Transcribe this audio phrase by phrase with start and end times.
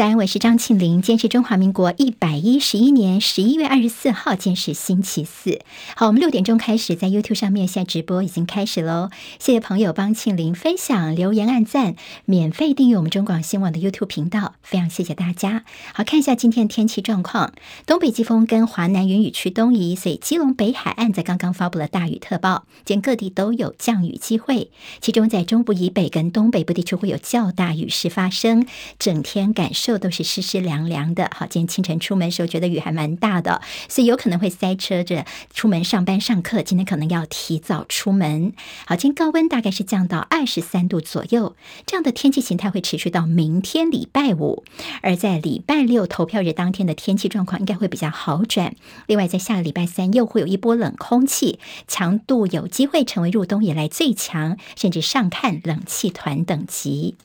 [0.00, 1.02] 早安，我是张庆玲。
[1.02, 5.60] 今天是中华民国一百一十一年十一月二十四号，今天是星期四。
[5.94, 9.10] 好，我们六点钟开始在 YouTube 上面，现在直播已经开始喽。
[9.38, 15.66] 谢谢朋友帮庆玲分享、留言、按赞，免费订阅我们中广新闻网的 YouTube 频道，非常谢谢大家。
[15.92, 17.52] 好，看一下今天的天气状况，
[17.84, 24.70] 东北季风跟华南云雨区东移，所以基隆北海岸在刚刚发布了大雨特报，今天各地都有降雨机会，
[25.02, 28.64] 其中在中部以北跟东北部地区会有较大雨势发生，
[28.98, 29.89] 整天感受。
[29.90, 36.62] 受都是湿湿凉凉的，好，今天清晨出门的时候觉得雨还蛮大的，所以有可能会塞车着出门上班上课。
[36.62, 38.52] 今天可能要提早出门。
[38.86, 44.64] 好，今天高温大概是降到二十三度左右，这样的天气形态会持续到明天礼拜五，
[45.02, 48.74] 而在礼拜六投票日当天的天气状况应该会比较好转。
[49.06, 57.16] 另外，在下个礼拜三又会有一波冷空气，强度有机会成为入冬以来最强，甚至上看冷气团等级。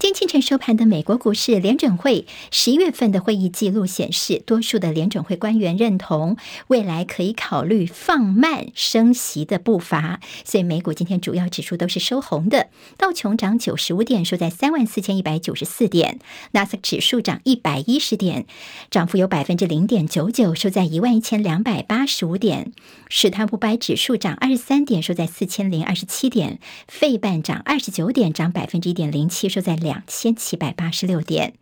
[0.00, 12.70] 今清晨收盘的美国股市，联准会十一月份的会议记录显示，多数的联准会官员认同未来可以考虑放慢升息的步伐，所以美股今天主要指数都是收红的。
[12.96, 16.14] 道琼涨九十五点，收在三万四千一百九十四点；
[16.52, 18.46] 纳斯指数涨一百一十点，
[18.90, 22.72] 涨幅有百分之零点九九，收在一万一千两百八十五点；
[23.10, 26.54] 史坦普百指数涨二十三点，收在四千零二十七点；
[26.88, 29.89] 费半涨二十九点，涨百分之一点零七，收在两。
[29.90, 31.54] 两千七百八十六点。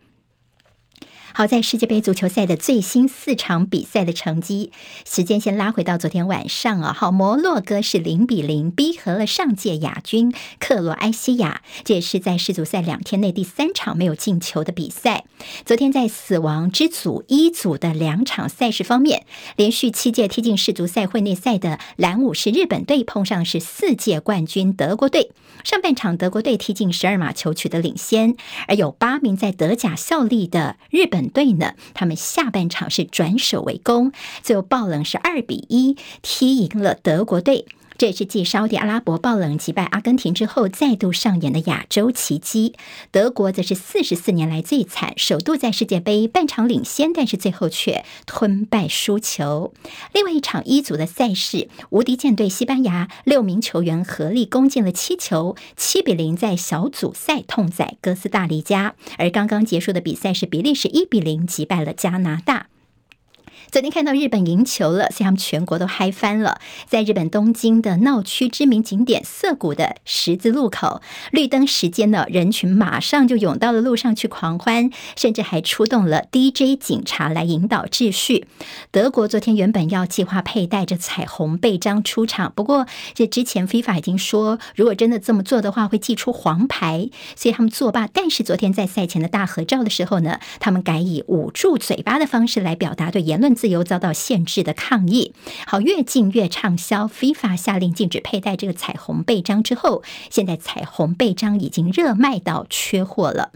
[1.34, 4.72] 好在世界杯足球赛的最新四场比赛的成绩，
[5.04, 6.92] 时间先拉回到昨天晚上啊。
[6.92, 15.26] 好，摩洛哥是零比零逼和了上届亚军克罗埃西亚，这也是在世足赛两天内第三场没有进球的比赛。
[15.64, 19.26] 昨天在死亡之组一组的两场赛事方面，
[19.56, 25.30] 连续七届踢进世足赛会内赛的蓝武士日本队碰上是四届冠军德国队。
[25.62, 28.34] 上半场德国队踢进十二码球取得领先，
[28.66, 31.17] 而有八名在德甲效力的日本。
[31.18, 34.12] 很对呢，他们下半场是转守为攻，
[34.42, 37.66] 最后爆冷是二比一踢赢了德国队。
[37.98, 42.74] 这也是继沙特阿拉伯爆冷击败阿根廷之后，再度上演的亚洲奇迹。
[43.10, 49.74] 德国则是四十四年来最惨，首度在世界杯半场领先，但是最后却吞败输球。
[50.14, 58.94] 另外一场一组的赛事，无敌舰队西班牙六名球员合力攻进了七球，七比零在小组赛痛宰哥斯达黎加。
[59.16, 62.68] 而刚刚结束的比赛是比利时一比零击败了加拿大。
[63.70, 66.58] 昨天看到日本赢球了，所以他们全国都嗨翻了。
[66.86, 71.02] 在日本东京的闹区知名景点涩谷的十字路口，
[71.32, 78.46] 绿灯时间呢，人群马上就涌到了路上去狂欢，甚至还出动了 DJ 警察来引导秩序。
[78.90, 88.08] 德国昨天原本要计划佩戴着彩虹背章出场，不过这之前 FIFA 已经说，如果真的这么做的话，会祭出黄牌，所以他们作罢。
[88.10, 95.32] 但是昨天在赛前的大合照的时候呢，他们改以捂住嘴巴的方式来表达对言论自由遭到限制的抗议，
[95.66, 97.08] 好，越禁越畅销。
[97.08, 103.50] FIFA 下令禁止佩戴这个彩虹背章之后，现在彩虹背章已经热卖到缺货了。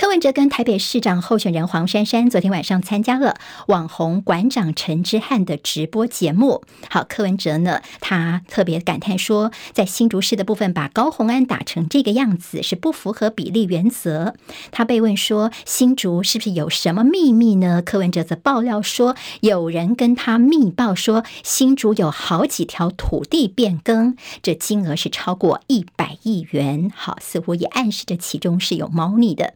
[0.00, 3.34] 柯文哲跟台北市长候选人黄珊珊昨天晚上参加了
[3.66, 6.62] 网红馆长陈之汉的直播节目。
[6.88, 14.36] 好，柯文哲呢，他特别感叹说，在新竹市的部分把高虹安打成这个样子是不符合比例原则。
[14.70, 17.82] 他被问说，新竹是不是有什么秘密呢？
[17.82, 26.88] 柯文哲则爆料说，有人跟他密报说，新竹有好几条土地变更，这金额是超过一百亿元。
[26.94, 29.54] 好，似乎也暗示着其中是有猫腻的。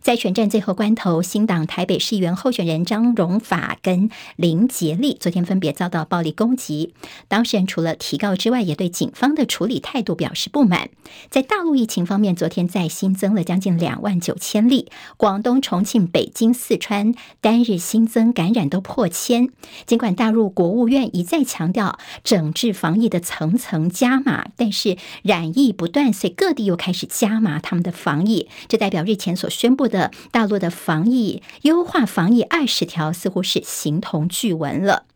[0.00, 6.94] 在选战最后关头，新党台北市议员候选人张荣法跟林杰利昨天分别遭到暴力攻击。
[7.28, 10.88] 当事人除了提告之外，也对警方的处理态度表示不满。
[11.28, 19.50] 在大陆疫情方面，昨天再新增了将近两万九千例，广东、重庆、北京、四川单日新增感染都破千。
[19.84, 28.48] 尽管大陆国务院一再强调整治防疫的层层加码，但是染疫不断，所以各地又开始加码他们的防疫。
[28.68, 29.65] 这代表日前所宣。
[29.66, 35.06] 宣布的大陆的防疫优化防疫二十条似乎是形同巨文了。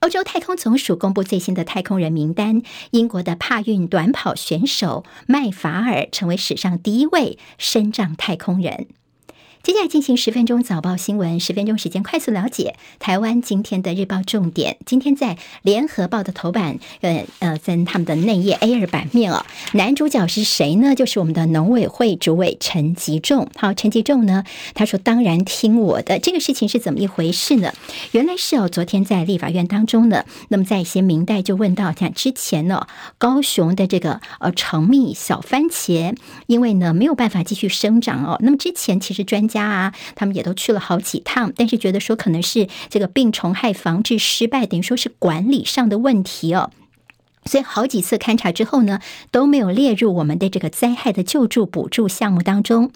[0.00, 2.60] 欧洲太空总署公布最新的太空人名单，
[2.90, 8.88] 英国的帕运短跑选手麦法尔成为史上第一位身障太空人。
[9.68, 14.78] 接下来进行十分钟早报新闻，十分钟时间快速了解台湾今天的日报重点。
[14.86, 19.44] 今天在联合报的头版，呃呃，在他们的内页 A 二版面哦，
[19.74, 20.94] 男主角是谁呢？
[20.94, 23.46] 就是我们的农委会主委陈吉仲。
[23.56, 26.18] 好，陈吉仲呢，他说当然听我的。
[26.18, 27.74] 这个事情是怎么一回事呢？
[28.12, 32.86] 原来是哦，昨天在立法院当中呢，那么在一些民代就问到，像之前呢，
[33.18, 36.16] 高雄的这个呃成蜜小番茄，
[36.46, 39.57] 因为呢没有办法继续生长哦，那么之前其实专家。
[39.58, 46.70] 家啊，他们也都去了好几趟，但是觉得说可能是这个病虫害防治失败，等于说是管理上的问题哦。
[47.44, 49.00] 所以好几次勘察之后呢，
[49.30, 52.90] 都没有列入我们的这个灾害的救助补助项目当中。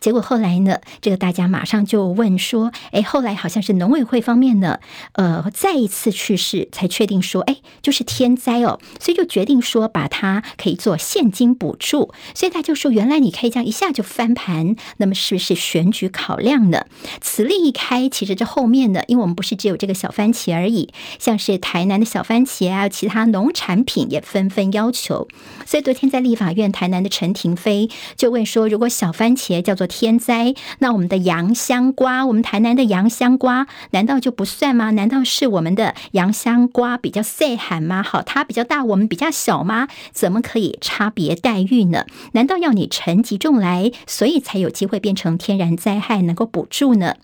[0.00, 4.78] 结果后来呢，这个大家马上就问说，哎，后来好像是农委会方面呢，
[5.14, 12.12] 呃，再一次去世才确定说，哎，就是天灾哦，所以就决定说把它可以做现金补助。
[12.34, 16.86] 所以他就说，原来你可以这样一下就翻盘，那么是不是选举考量呢？
[17.20, 23.95] 此例一开，其实这后面呢，因为我们不是只有这个小番茄而已，像是台南的小番茄啊，其他农产品。
[24.04, 25.26] 也纷纷要求，
[25.64, 34.90] 所以昨天在立法院台南的陈廷飞就问说：“如果小番茄叫做天灾，那我们的洋香瓜，我们台南的洋香瓜难道就不算吗？
[34.90, 38.02] 难道是我们的洋香瓜比较细汉吗？
[38.02, 39.88] 好，它比较大，我们比较小吗？
[40.12, 42.06] 怎么可以差别待遇呢？
[42.32, 47.14] 难道要你陈吉仲来，所以才有机会变成天然灾害能够补助呢？”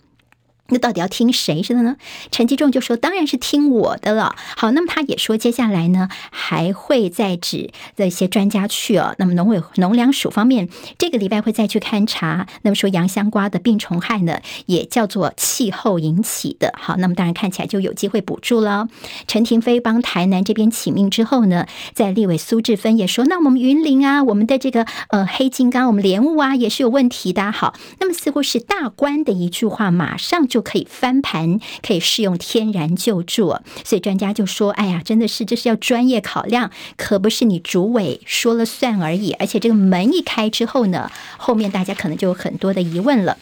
[0.69, 1.97] 那到底要听谁说的呢？
[2.31, 9.13] 陈吉仲就说：“当然是听我的了。”好，那么他也说，接下来呢还会再指这些专家去哦。
[9.19, 12.47] 那么农委农粮署方面这个礼拜会再去勘察。
[12.61, 16.73] 那么说洋香瓜的病虫害呢，也叫做气候引起的。
[16.77, 18.87] 好，那么当然看起来就有机会补助了。
[19.27, 30.47] 陈亭妃帮台南这边请命之后呢，在立委苏志芬也说：“那我们云林啊，我们的这个呃黑金刚，我们莲雾啊，也是有问题的。”好，那么似乎是大官的一句话，马上。
[30.53, 39.31] 就可以翻盘，可以适用天然救助，所以专家就说：“哎呀，真的是这是要专业考量，可不是你主委说了算而已。
[39.39, 43.39] 而且这个门一开之后呢，后面大家可能就有很多的疑问了。”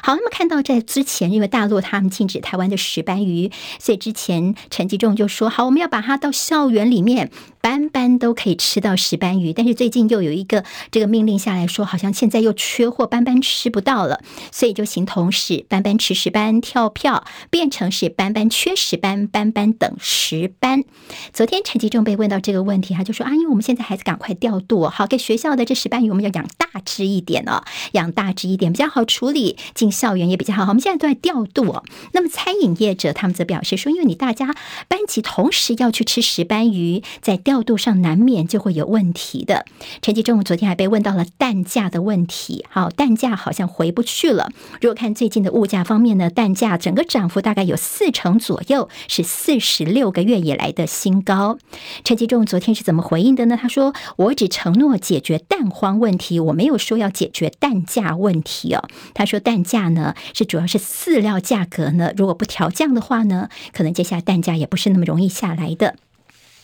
[0.00, 3.50] 好，那么看到在之前，因为大陆他们禁止台湾的石斑鱼，
[3.80, 7.32] 所以之前陈吉仲就说：“好，我们要把它到校园里面。”
[7.66, 14.20] 班班都可以吃到石斑鱼，但是最近又有一个这个命令下来说，好像现在又缺货，班班吃不到了，
[14.52, 20.84] 所以就形同是班班吃石斑跳票，变成是班班缺石斑，班班等石斑。
[21.32, 27.64] 昨天陈吉仲被问到这个问题，他就说啊，因为我们现在孩子赶快调度，好给学校的这石斑鱼，我们要养大只一点哦，
[27.94, 30.62] 养大只一点比较好处理，进校园也比较好。
[30.68, 31.82] 我们现在都在调度。
[32.12, 34.54] 那么餐饮业者他们则表示说，因为你大家
[34.86, 37.55] 班级同时要去吃石斑鱼，在调。
[37.56, 39.64] 调度上难免就会有问题的。
[40.02, 44.50] 陈吉仲昨天还被问到了蛋价的问题，好，蛋价好像回不去了。
[44.82, 51.56] 如果看最近的物价方面呢，蛋价整个涨幅大概有四成左右，是四十六个月以来的新高。
[52.04, 53.58] 陈吉仲昨天是怎么回应的呢？
[53.58, 65.96] 他说：“我只承诺解决蛋荒问题，我没有说要解决蛋价问题哦。”他说：“蛋价呢是主要是饲料价格呢，如果不调降的话呢，可能接下来蛋价也不是那么容易下来的。”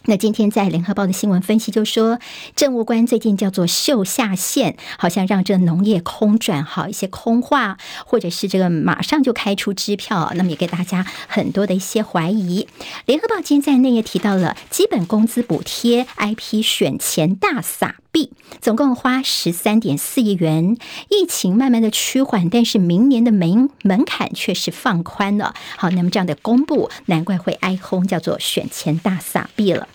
[0.06, 2.18] 那今天在联合报的新闻分析就说，
[2.56, 12.66] 政务官最近叫做秀下限，好像让这农业空转好一些空话，或者是这个马上就开出支票，那么也给大家很多的一些怀疑。
[13.06, 18.30] 联合报今天在内页提到了基本工资补贴 IP 选前大撒币，
[18.60, 20.76] 总共花十三点四亿元。
[21.08, 25.54] 疫情慢慢的趋缓，但是明年的门门槛却是放宽了。
[25.76, 29.88] 好，那么这样的公布，难怪会哀轰，叫做选前大撒币了。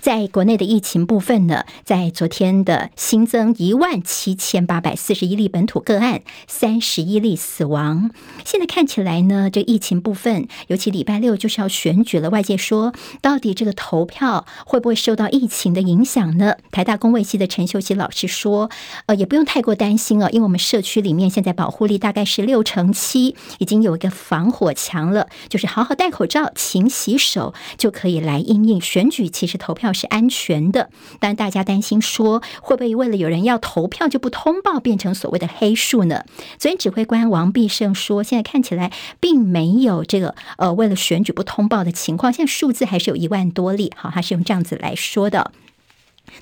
[0.00, 8.10] 在国内的疫情部分呢，在昨天的新增一万七千八百四十一例本土个案，三十一例死亡。
[8.44, 12.30] 现在看起来呢，这疫情部分，尤其礼拜六就是要选举了。
[12.30, 16.54] 外界说，到底这个投票会不会受到疫情的影响呢？
[16.70, 18.70] 台大公卫系的陈秀琪老师说，
[19.06, 29.28] 呃，也不用太过担心哦，因为我们社区里面现在保护力大概是六成七，已经有一个防火墙了，就是好好戴口罩、勤洗手就可以来应应选举。
[29.28, 29.73] 其实投。
[29.74, 30.88] 投票是安全的，
[31.18, 36.24] 但大家担心说会不会为了有人要投票就不通报，变成所谓的黑数呢？
[36.58, 45.50] 昨天指挥官王必胜说，现在看起来并没有这个呃为了选举不通报的情况，现在数字还是有一万多例，好，他是用这样子来说的。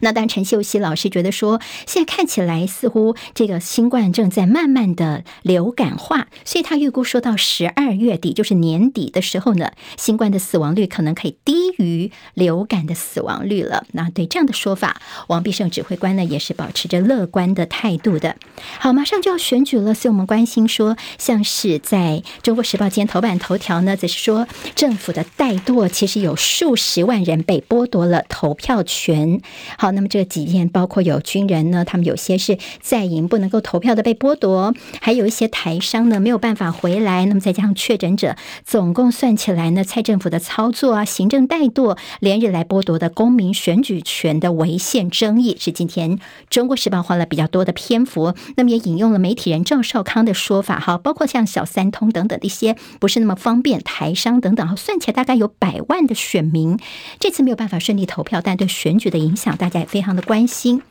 [0.00, 13.84] 那当然，陈秀熙老师觉得说，现在看起来似乎这个新冠正在慢慢的流感化，所以他预估说到十二月底，就是年底的时候呢，新冠的死亡率可能可以低于流感的死亡率了。
[13.92, 18.36] 那对这样的说法，王必胜指挥官呢也是保持着乐观的态度的。
[18.78, 29.40] 好，马上就要选举了，所以我们关心说，像是在中国时报今天头版头条呢，则是说政府的怠惰，其实有数十万人被剥夺了投票权。
[29.78, 37.24] 好，那么这几天包括有军人呢，他们有些是在营不能够投票的被剥夺，还有一些台商呢没有办法回来。
[37.26, 46.18] 那么再加上确诊者，总共算起来呢，蔡政府的操作啊，行政怠惰，连日来剥夺的公民选举权的违宪争议，是今天
[46.50, 48.34] 中国时报花了比较多的篇幅。
[48.56, 56.78] 那么也引用了媒体人赵少康的说法，哈，包括像小三通等等一些不是那么方便，台商等等，算起来大概有百万的选民，
[57.18, 59.72] 这次没有办法顺利投票，但对选举的影响大。
[59.72, 60.82] 家也非常的关心。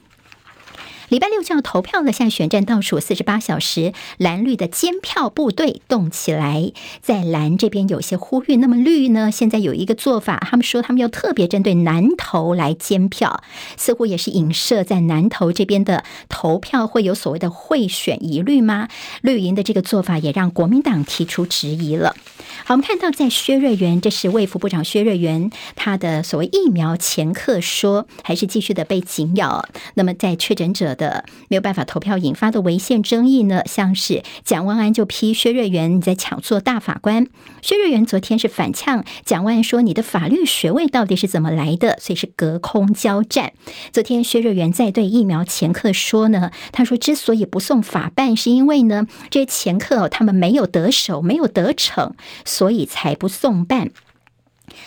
[1.12, 8.56] 礼拜六就要投票了，现在选战倒数四十八小时，蓝绿的监票部队动起来，在蓝这边有些呼吁。
[8.56, 9.30] 那么绿呢？
[9.30, 13.44] 现在有一个做法，他们说他们要特别针对南投来监票，
[13.76, 18.88] 似乎也是影射在南投这边的投票会有所谓的贿选疑虑吗？
[19.22, 22.16] 绿营的这个做法也让国民党提出质疑了。
[22.64, 29.68] 好，我们看到在薛瑞元，这是卫福部长薛瑞元，他的所谓疫苗前客说，还是继续的被紧咬。
[29.96, 37.26] 那么在确诊者的没有办法投票引发的违宪争议呢，像是蒋万安就批薛瑞元你在抢做大法官。
[37.64, 41.98] 薛瑞元昨天是反呛蒋万安说，你的法律学位到底是怎么来的？
[42.00, 43.54] 所以是隔空交战。
[43.92, 52.14] 昨天薛瑞元在对疫苗前客说呢，他说之所以不送法办，是因为呢这些前客他们没有得手，没有得逞。
[52.46, 53.90] 所以才不送办。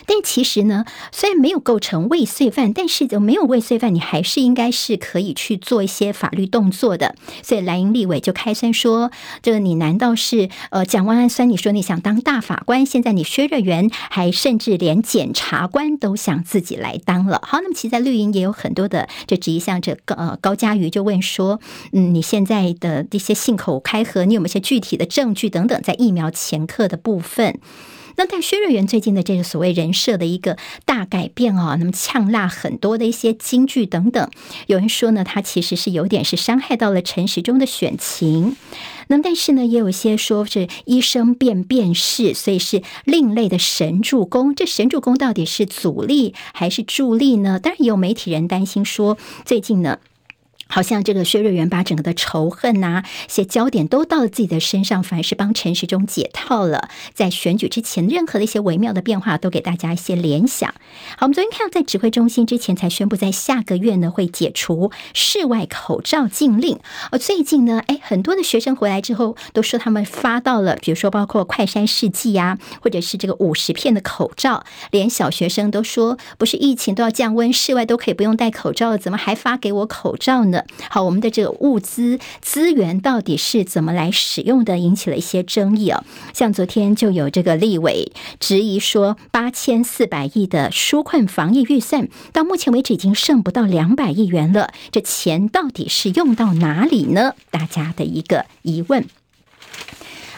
[0.05, 7.15] 但其实呢，虽然没有构成未遂犯，但是就没有未遂犯，你还是应该是可以去做一些法律动作的。
[7.43, 9.11] 所以蓝营立委就开酸说
[9.41, 11.49] ：“这你难道是呃蒋万安酸？
[11.49, 21.59] 你说你想当大法官，现在你薛瑞元还甚至连检察官都想自己来当了。”好，那么其实在绿营也有很多的这质疑，像这个呃高嘉瑜就问说
[21.93, 25.81] ：“嗯，你现在的这些信口开河，你有没有一些具体的证据等等？
[25.81, 27.59] 在疫苗前科的部分？”
[28.17, 34.29] 那但薛瑞元最近的这个所谓人设的一个大改变哦，那么呛辣很多的一些金句等等，
[34.67, 38.55] 有人说呢，他其实是有点是伤害到了陈时中的选情。
[39.07, 44.55] 那么但是呢，也有一些说是医生辨辨识，所以是另类的神助攻。
[44.55, 47.59] 这神助攻到底是阻力还是助力呢？
[47.59, 49.99] 当然也有媒体人担心说，最近呢。
[50.67, 56.89] 好像这个薛瑞元把整个的仇恨呐、一些焦点都到了自己的身上，反而是帮陈时中解套了。
[57.13, 60.73] 在选举之前，任何的一些微妙的变化，都给大家一些联想。
[61.17, 66.79] 好，我们昨天看到，在指挥中心之前才宣布，在下个月呢会解除室外口罩禁令。
[67.11, 80.54] 而最近呢，哎，很多的学生回来之后都说他们发到了，比如说包括快筛试剂呀，或者是这个五十片的口罩，连小学生都说，不是疫情都要降温，室外都可以不用戴口罩了，怎么还发给我口罩呢？
[80.89, 86.03] 好，我们的这个物资资源到底是怎么来使用的，引起了一些争议啊。
[86.33, 97.33] 像昨天就有这个立委质疑说，八千四百亿的纾困防疫预算到目前为止已经剩不到两百亿元了，这钱到底是用到哪里呢？
[97.49, 99.05] 大家的一个疑问。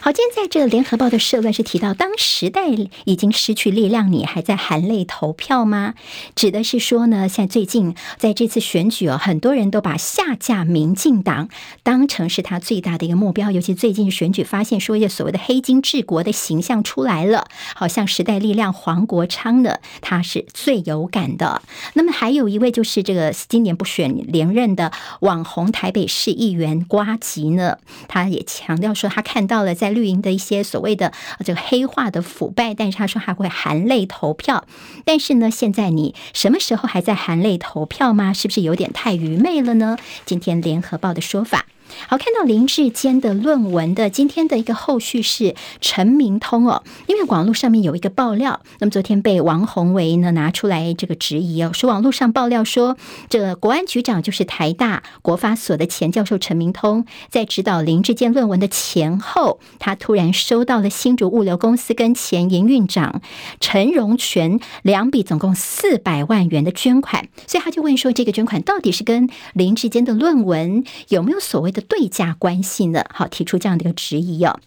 [0.08, 2.70] 好，今天在这个联合报的社论是提到，当时代
[3.04, 5.96] 已经失去力量，你还在含泪投票吗？
[6.34, 11.50] 指的是说呢，现在最近在这次选举哦，很多人都把下架民进党
[11.84, 13.52] 当成是他最大的一个目标。
[13.52, 21.62] 尤其最近选举发现说一些所谓的黑金治国的形象出来了，好像时代力量黄国昌呢，他是最有感的。
[21.96, 29.97] 那么还有一位就是这个今年不选连任的网红台北市议员瓜吉呢，他也强调说他看到了在。
[29.98, 31.12] 绿营的一些所谓的
[31.44, 34.66] 这个黑化的腐败，但是他说还会含泪投票。
[35.04, 38.32] 但是呢，现在你什么时候还在含泪投票吗？
[38.32, 39.98] 是不是有点太愚昧了呢？
[40.25, 41.66] 今天联合报的说法。
[42.08, 52.98] 好，看到林志坚的论文的今天的一个后续是陈明通哦，因为网络上面有一个爆料，那么昨天被王宏维呢拿出来这个质疑哦，说网络上爆料说，
[53.29, 63.22] 这国安局长就是台大国发所的前教授陈明通，在指导林志坚论文的前后，他突然收到了新竹物流公司跟前营运长
[63.60, 71.88] 陈荣全两笔总共四百万元的捐款，所以他就问说，这个捐款到底是跟林志坚的论文有没有所谓的的？
[71.88, 73.05] 对价关系呢？
[73.13, 74.60] 好，提出这样的一个质疑哦。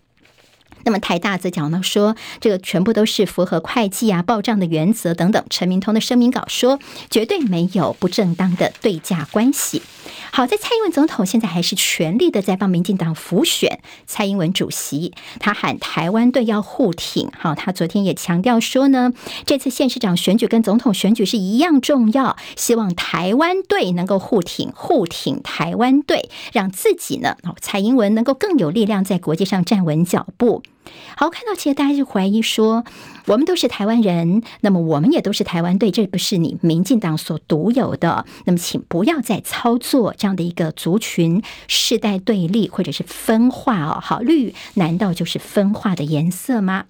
[0.85, 5.45] 那么台大则讲到说，这个全部都是符合会计啊、报账的原则等等。
[5.51, 6.79] 陈明通的声明稿说，
[7.11, 9.83] 绝对没有不正当的对价关系。
[10.33, 17.29] 好在蔡英文总统现在还是全力的在帮民进党辅选蔡英文主席，他喊台湾队要互挺。
[17.37, 19.13] 好，他昨天也强调说呢，
[19.45, 30.63] 这次县市长选举跟总统选举是一样重要，希望台湾队能够互挺，互挺台湾队，让自己呢，蔡英文能够更有力量在国际上站稳脚步。
[31.17, 32.85] 好，看到其实大家就怀疑说，
[33.27, 38.25] 我们都是台湾人，那么我们也都是台湾队，这不是你民进党所独有的。
[38.47, 43.99] 那么，请不要再操作这样的一个族群世代对立或者是分化哦。
[44.01, 46.87] 好，绿难道就是分化的颜色吗？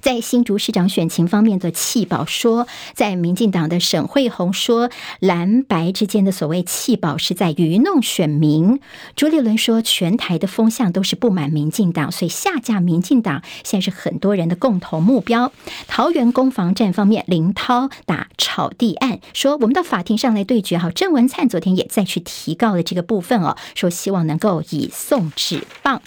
[0.00, 8.80] 在新竹市长选情方面的弃保说，在民进党的沈慧虹说，蓝白之间的所谓弃保是在愚弄选民。
[9.16, 15.52] 朱立伦说，全台的风向都是不满民进党，所以下架民进党现在是很多人的共同目标。
[15.86, 20.78] 桃园攻防战方面，林涛打炒地案，说我们到法庭上来对决。
[20.78, 26.00] 好，郑文灿昨天也再去提告了这个部分哦，说希望能够以送纸棒。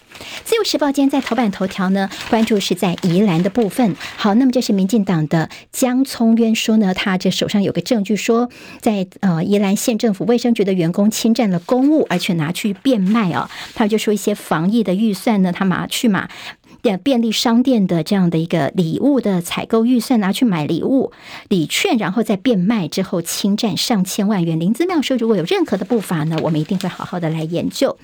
[0.46, 3.81] 自由时报今天在头版头条呢，关注是在宜兰的部分。
[4.18, 13.50] 好，那么这是民进党的江聪渊说呢，他这手上有个证据说，在呃宜兰县政府卫生局的员工侵占了公物，而且拿去变卖啊。
[13.74, 16.28] 他就说一些防疫的预算呢，他拿去嘛
[17.04, 21.12] 便利商店的这样的一个礼物的采购预算，拿去买礼物
[21.48, 24.60] 礼券，然后再变卖之后侵占上千万元。
[24.60, 27.98] 林姿妙说，如果有任何的不法呢，我们一定会好好的来研究。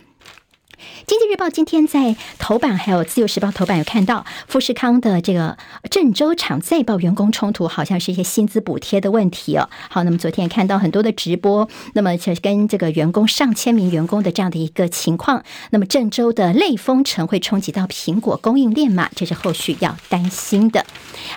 [1.05, 5.57] 经济日报今天在头版，还有自由时报头版有看到富士康的这个
[5.89, 9.69] 郑州厂再爆员工冲突，好像是一些薪资补贴的问题哦。
[9.89, 19.09] 好，那么昨天也看到很多的直播，那么跟这个员工上千名员工的这样的一个情况，那么郑州的类封城会冲击到苹果供应链吗？
[19.15, 20.85] 这是后续要担心的。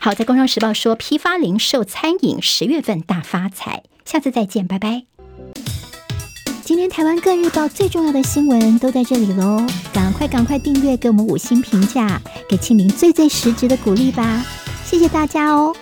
[0.01, 5.20] 好，在工商时报说，批发零售餐饮十月份大发财，下次再见，拜拜。
[6.71, 9.61] 今天台湾各日报最重要的新闻都在这里喽，
[9.93, 14.47] 赶快赶快订阅，给我们五星评价，给庆明最最实质的鼓励吧，
[14.85, 15.75] 谢谢大家哦。